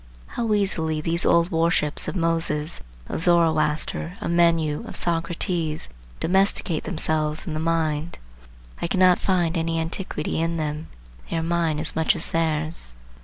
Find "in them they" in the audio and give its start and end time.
10.41-11.37